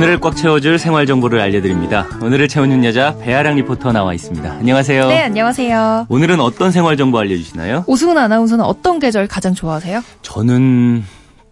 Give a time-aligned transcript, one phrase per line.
[0.00, 2.06] 오늘을 꽉 채워줄 생활 정보를 알려드립니다.
[2.22, 4.50] 오늘을 채우는 여자 배아량 리포터 나와 있습니다.
[4.50, 5.08] 안녕하세요.
[5.08, 6.06] 네, 안녕하세요.
[6.08, 7.84] 오늘은 어떤 생활 정보 알려주시나요?
[7.86, 10.02] 오승훈 아나운서는 어떤 계절 가장 좋아하세요?
[10.22, 11.04] 저는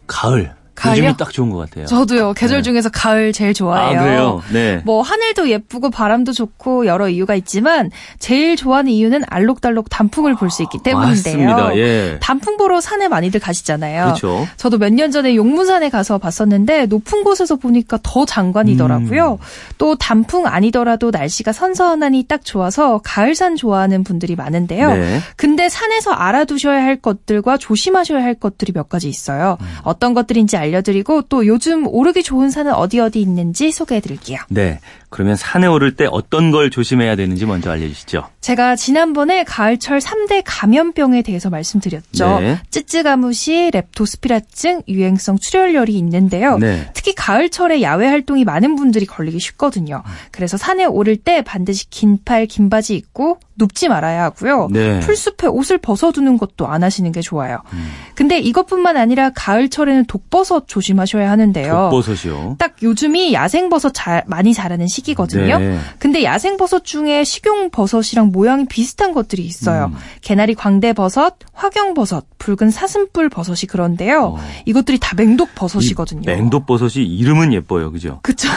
[0.07, 0.55] 가을.
[0.79, 0.99] 가을요?
[1.05, 1.87] 요즘이 딱 좋은 것 같아요.
[1.87, 2.35] 저도요.
[2.35, 2.63] 계절 네.
[2.63, 3.99] 중에서 가을 제일 좋아해요.
[3.99, 4.43] 아, 그래요?
[4.53, 4.81] 네.
[4.85, 10.63] 뭐 하늘도 예쁘고 바람도 좋고 여러 이유가 있지만 제일 좋아하는 이유는 알록달록 단풍을 볼 수
[10.63, 11.47] 있기 때문인데요.
[11.49, 11.77] 맞습니다.
[11.77, 12.19] 예.
[12.21, 14.05] 단풍 보러 산에 많이들 가시잖아요.
[14.05, 14.47] 그렇죠.
[14.57, 19.33] 저도 몇 년 전에 용문산에 가서 봤었는데 높은 곳에서 보니까 더 장관이더라고요.
[19.33, 19.39] 음.
[19.79, 24.95] 또 단풍 아니더라도 날씨가 선선하니 딱 좋아서 가을산 좋아하는 분들이 많은데요.
[24.95, 25.21] 네.
[25.37, 29.59] 근데 산에서 알아두셔야 할 것들과 조심하셔야 할 것들이 몇 가지 있어요.
[29.61, 29.67] 음.
[29.83, 34.39] 어떤 것들인지 알 려드리고 또 요즘 오르기 좋은 산은 어디 어디 있는지 소개해드릴게요.
[34.49, 34.81] 네.
[35.11, 38.29] 그러면 산에 오를 때 어떤 걸 조심해야 되는지 먼저 알려주시죠.
[38.41, 42.41] 제가 지난번에 가을철 3대 감염병에 대해서 말씀드렸죠.
[42.41, 42.61] 네.
[42.71, 46.59] 찌찌가무시, 렙토스피라증, 유행성 출혈열이 있는데요.
[46.59, 46.91] 네.
[46.93, 50.03] 특히 가을철에 야외 활동이 많은 분들이 걸리기 쉽거든요.
[50.31, 54.69] 그래서 산에 오를 때 반드시 긴 팔, 긴 바지 입고 눕지 말아야 하고요.
[54.71, 55.01] 네.
[55.01, 57.63] 풀숲에 옷을 벗어두는 것도 안 하시는 게 좋아요.
[57.73, 57.91] 음.
[58.15, 61.91] 근데 이것뿐만 아니라 가을철에는 독버섯 조심하셔야 하는데요.
[61.91, 62.57] 독버섯이요.
[62.59, 65.59] 딱 요즘이 야생버섯 잘, 많이 자라는 시 기거든요.
[65.59, 65.79] 네.
[65.99, 69.87] 근데 야생 버섯 중에 식용 버섯이랑 모양이 비슷한 것들이 있어요.
[69.93, 69.99] 음.
[70.21, 74.37] 개나리 광대 버섯, 화경 버섯, 붉은 사슴뿔 버섯이 그런데요.
[74.37, 74.39] 어.
[74.65, 76.23] 이것들이 다 맹독 버섯이거든요.
[76.23, 77.91] 이 맹독 버섯이 이름은 예뻐요.
[77.93, 78.21] 그죠?
[78.23, 78.49] 그쵸.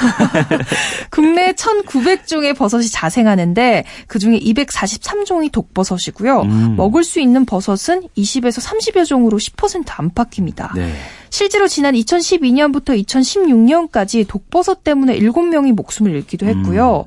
[1.10, 6.42] 국내 1,900종의 버섯이 자생하는데 그 중에 243종이 독버섯이고요.
[6.42, 6.76] 음.
[6.78, 10.74] 먹을 수 있는 버섯은 20에서 30여 종으로 10% 안팎입니다.
[10.76, 10.94] 네.
[11.32, 17.06] 실제로 지난 2012년부터 2016년까지 독버섯 때문에 7명이 목숨을 잃기도 했고요.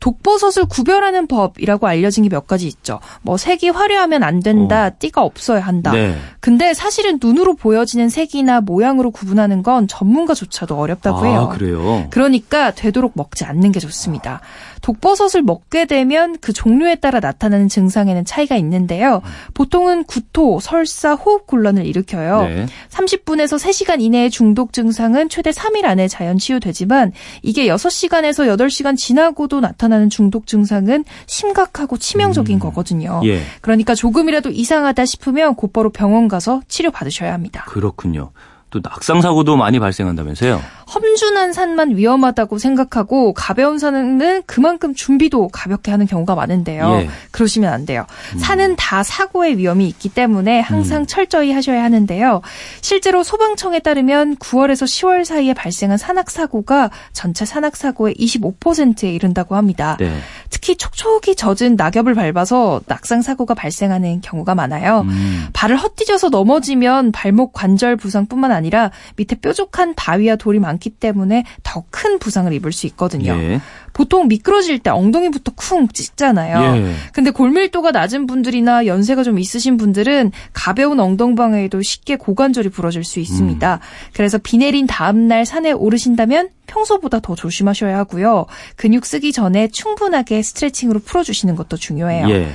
[0.00, 3.00] 독버섯을 구별하는 법이라고 알려진 게 몇 가지 있죠.
[3.22, 5.92] 뭐 색이 화려하면 안 된다, 띠가 없어야 한다.
[5.92, 6.14] 네.
[6.40, 11.48] 근데 사실은 눈으로 보여지는 색이나 모양으로 구분하는 건 전문가조차도 어렵다고 해요.
[11.50, 12.06] 아, 그래요?
[12.10, 14.40] 그러니까 되도록 먹지 않는 게 좋습니다.
[14.82, 19.22] 독버섯을 먹게 되면 그 종류에 따라 나타나는 증상에는 차이가 있는데요.
[19.54, 22.42] 보통은 구토, 설사, 호흡곤란을 일으켜요.
[22.42, 22.66] 네.
[22.90, 27.12] 30분에서 3시간 이내의 중독 증상은 최대 3일 안에 자연 치유되지만
[27.42, 33.20] 이게 6시간에서 8시간 지나고도 나타나는 중독 증상은 심각하고 치명적인 거거든요.
[33.24, 33.42] 예.
[33.60, 37.64] 그러니까 조금이라도 이상하다 싶으면 곧바로 병원 가서 치료 받으셔야 합니다.
[37.66, 38.30] 그렇군요.
[38.70, 40.60] 또 낙상 사고도 많이 발생한다면서요?
[40.94, 47.00] 험준한 산만 위험하다고 생각하고 가벼운 산은 그만큼 준비도 가볍게 하는 경우가 많은데요.
[47.00, 47.08] 예.
[47.32, 48.06] 그러시면 안 돼요.
[48.38, 51.06] 산은 다 사고의 위험이 있기 때문에 항상 음.
[51.06, 52.40] 철저히 하셔야 하는데요.
[52.80, 59.96] 실제로 소방청에 따르면 9월에서 10월 사이에 발생한 산악 사고가 전체 산악 사고의 25%에 이른다고 합니다.
[59.98, 60.16] 네.
[60.50, 65.00] 특히 촉촉이 젖은 낙엽을 밟아서 낙상 사고가 발생하는 경우가 많아요.
[65.00, 65.48] 음.
[65.52, 72.18] 발을 헛디뎌서 넘어지면 발목 관절 부상뿐만 아니라 밑에 뾰족한 바위와 돌이 많기 때문에 더 큰
[72.18, 73.32] 부상을 입을 수 있거든요.
[73.32, 73.60] 예.
[73.92, 76.76] 보통 미끄러질 때 엉덩이부터 쿵 찢잖아요.
[76.76, 76.92] 예.
[77.12, 83.74] 근데 골밀도가 낮은 분들이나 연세가 좀 있으신 분들은 가벼운 엉덩방에도 쉽게 고관절이 부러질 수 있습니다.
[83.74, 83.78] 음.
[84.12, 88.46] 그래서 비 내린 다음 날 산에 오르신다면 평소보다 더 조심하셔야 하고요.
[88.76, 92.28] 근육 쓰기 전에 충분하게 스트레칭으로 풀어주시는 것도 중요해요.
[92.28, 92.48] 예.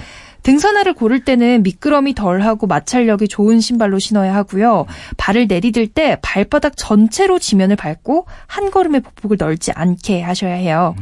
[0.43, 4.85] 등산화를 고를 때는 미끄럼이 덜하고 마찰력이 좋은 신발로 신어야 하고요.
[5.17, 10.95] 발을 내디딜 때 발바닥 전체로 지면을 밟고 한 걸음의 폭폭을 넓지 않게 하셔야 해요.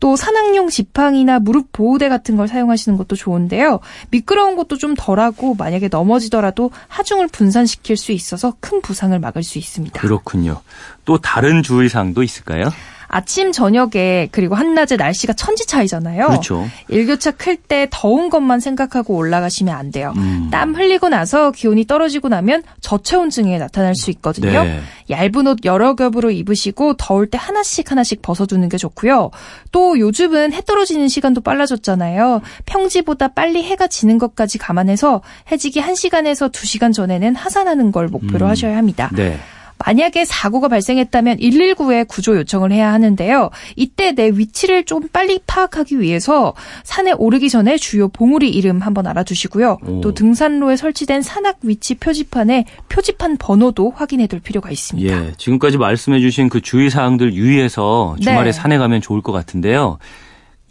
[0.00, 3.80] 또 산악용 지팡이나 무릎 보호대 같은 걸 사용하시는 것도 좋은데요.
[4.10, 10.00] 미끄러운 것도 좀 덜하고 만약에 넘어지더라도 하중을 분산시킬 수 있어서 큰 부상을 막을 수 있습니다.
[10.00, 10.60] 그렇군요.
[11.04, 12.64] 또 다른 주의사항도 있을까요?
[13.12, 16.28] 아침 저녁에 그리고 한낮에 날씨가 천지 차이잖아요.
[16.28, 16.66] 그렇죠.
[16.88, 20.14] 일교차 클 때 더운 것만 생각하고 올라가시면 안 돼요.
[20.16, 20.48] 음.
[20.50, 24.64] 땀 흘리고 나서 기온이 떨어지고 나면 저체온증에 나타날 수 있거든요.
[24.64, 24.80] 네.
[25.10, 29.30] 얇은 옷 여러 겹으로 입으시고 더울 때 하나씩 하나씩 벗어두는 게 좋고요.
[29.70, 32.40] 또 요즘은 해 떨어지는 시간도 빨라졌잖아요.
[32.66, 35.20] 평지보다 빨리 해가 지는 것까지 감안해서
[35.52, 38.50] 해지기 1시간에서 2시간 전에는 하산하는 걸 목표로 음.
[38.50, 39.10] 하셔야 합니다.
[39.12, 39.38] 네.
[39.84, 43.50] 만약에 사고가 발생했다면 119에 구조 요청을 해야 하는데요.
[43.76, 49.78] 이때 내 위치를 좀 빨리 파악하기 위해서 산에 오르기 전에 주요 봉우리 이름 한번 알아두시고요.
[49.86, 50.00] 오.
[50.00, 55.26] 또 등산로에 설치된 산악 위치 표지판에 표지판 번호도 확인해 둘 필요가 있습니다.
[55.26, 55.32] 예.
[55.36, 58.52] 지금까지 말씀해 주신 그 주의 사항들 유의해서 주말에 네.
[58.52, 59.98] 산에 가면 좋을 것 같은데요.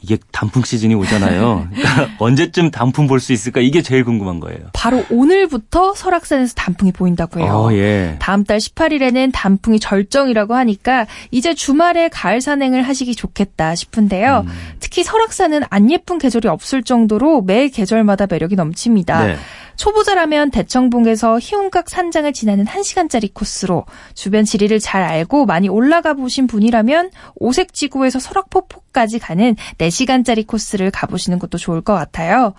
[0.04, 1.68] 이게 단풍 시즌이 오잖아요.
[1.72, 3.62] 그러니까 언제쯤 단풍 볼 수 있을까?
[3.62, 4.60] 이게 제일 궁금한 거예요.
[4.74, 7.52] 바로 오늘부터 설악산에서 단풍이 보인다고 해요.
[7.54, 8.16] 어, 예.
[8.20, 14.46] 다음 달 18일에는 단풍이 절정이라고 하니까 이제 주말에 가을 산행을 하시기 좋겠다 싶은데요.
[14.48, 14.52] 음.
[14.80, 19.26] 특히 설악산은 안 예쁜 계절이 없을 정도로 매 계절마다 매력이 넘칩니다.
[19.28, 19.36] 네.
[19.82, 27.10] 초보자라면 대청봉에서 희운각 산장을 지나는 1시간짜리 코스로 주변 지리를 잘 알고 많이 올라가 보신 분이라면
[27.34, 32.54] 오색지구에서 설악폭포까지 가는 4시간짜리 코스를 가보시는 것도 좋을 것 같아요.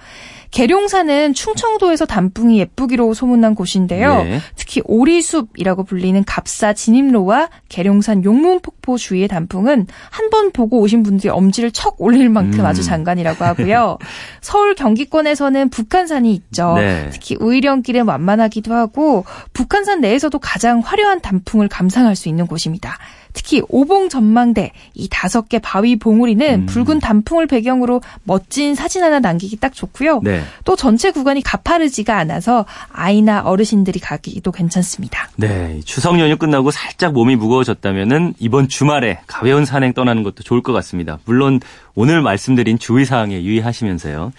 [0.50, 4.25] 계룡산은 충청도에서 단풍이 예쁘기로 소문난 곳인데요.
[4.25, 4.40] 네.
[4.56, 11.72] 특히 오리숲이라고 불리는 갑사 진입로와 계룡산 용문폭포 주위의 단풍은 한 번 보고 오신 분들이 엄지를
[11.72, 12.64] 척 올릴 만큼 음.
[12.64, 13.98] 아주 장관이라고 하고요.
[14.40, 16.72] 서울 경기권에서는 북한산이 있죠.
[16.76, 17.10] 네.
[17.12, 22.99] 특히 우이령길은 완만하기도 하고 북한산 내에서도 가장 화려한 단풍을 감상할 수 있는 곳입니다.
[23.32, 26.67] 특히 오봉 전망대 이 다섯 개 바위 봉우리는 음.
[26.67, 30.20] 붉은 단풍을 배경으로 멋진 사진 하나 남기기 딱 좋고요.
[30.23, 30.43] 네.
[30.64, 35.29] 또 전체 구간이 가파르지가 않아서 아이나 어르신들이 가기도 괜찮습니다.
[35.37, 35.81] 네.
[35.85, 41.19] 추석 연휴 끝나고 살짝 몸이 무거워졌다면은 이번 주말에 가벼운 산행 떠나는 것도 좋을 것 같습니다.
[41.25, 41.61] 물론
[41.94, 44.32] 오늘 말씀드린 주의 사항에 유의하시면서요.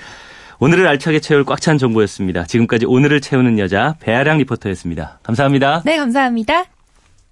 [0.63, 2.45] 오늘을 알차게 채울 꽉 찬 정보였습니다.
[2.45, 5.19] 지금까지 오늘을 채우는 여자 배아량 리포터였습니다.
[5.21, 5.81] 감사합니다.
[5.83, 6.63] 네, 감사합니다.